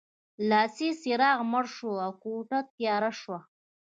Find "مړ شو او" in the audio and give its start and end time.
1.51-2.11